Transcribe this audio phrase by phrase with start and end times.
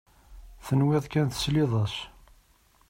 [0.65, 1.95] Tenwiḍ kan tesliḍ-as.